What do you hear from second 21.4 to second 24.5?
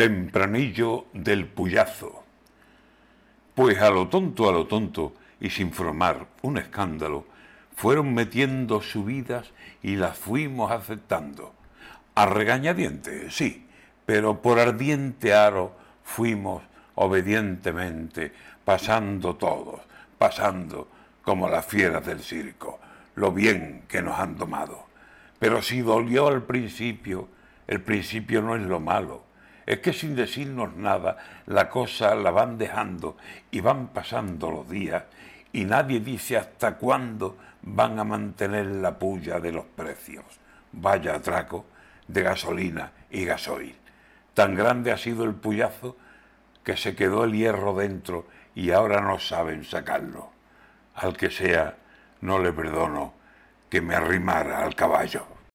las fieras del circo, lo bien que nos han